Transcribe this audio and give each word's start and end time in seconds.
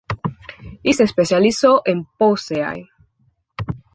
Y 0.81 0.93
se 0.93 1.03
especializó 1.03 1.83
en 1.85 2.05
Poaceae. 2.05 2.89